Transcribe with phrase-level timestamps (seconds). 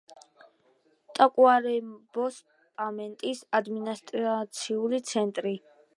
[1.19, 5.55] ტაკუარემბოს დეპარტამენტის ადმინისტრაციული ცენტრი.